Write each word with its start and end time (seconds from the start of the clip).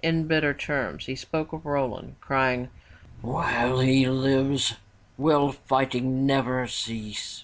In 0.00 0.28
bitter 0.28 0.54
terms 0.54 1.06
he 1.06 1.16
spoke 1.16 1.52
of 1.52 1.66
Roland 1.66 2.20
crying, 2.20 2.68
''While 3.20 3.84
he 3.84 4.08
lives, 4.08 4.74
will 5.18 5.50
fighting 5.50 6.24
never 6.24 6.68
cease. 6.68 7.42